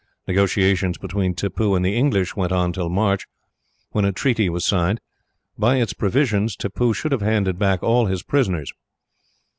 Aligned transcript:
Negotiations 0.27 0.97
between 0.97 1.35
Tippoo 1.35 1.75
and 1.75 1.85
the 1.85 1.95
English 1.95 2.35
went 2.35 2.51
on 2.51 2.73
till 2.73 2.89
March, 2.89 3.27
when 3.91 4.03
a 4.03 4.11
treaty 4.11 4.49
was 4.49 4.65
signed. 4.65 4.99
By 5.59 5.75
its 5.75 5.93
provisions, 5.93 6.55
Tippoo 6.55 6.95
should 6.95 7.11
have 7.11 7.21
handed 7.21 7.59
back 7.59 7.83
all 7.83 8.07
his 8.07 8.23
prisoners. 8.23 8.73